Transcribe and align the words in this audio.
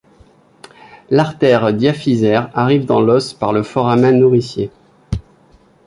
L'artère 1.11 1.71
diaphysaire 1.75 2.49
arrive 2.57 2.85
dans 2.85 3.01
l'os 3.01 3.33
par 3.35 3.53
le 3.53 3.61
foramen 3.61 4.17
nourricier. 4.19 4.71